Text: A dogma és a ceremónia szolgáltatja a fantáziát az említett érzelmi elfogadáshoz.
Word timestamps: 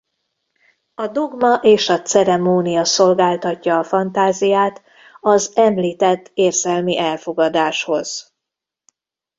A 0.95 1.07
dogma 1.07 1.55
és 1.55 1.89
a 1.89 2.01
ceremónia 2.01 2.83
szolgáltatja 2.83 3.77
a 3.79 3.83
fantáziát 3.83 4.81
az 5.21 5.51
említett 5.55 6.31
érzelmi 6.33 6.97
elfogadáshoz. 6.99 8.35